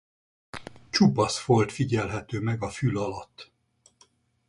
Csupasz 0.89 1.37
folt 1.37 1.71
figyelhető 1.71 2.39
meg 2.39 2.63
a 2.63 2.69
fül 2.69 2.97
alatt. 2.97 3.51